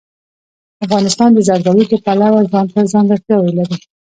[0.85, 3.77] افغانستان د زردالو د پلوه ځانته ځانګړتیا لري.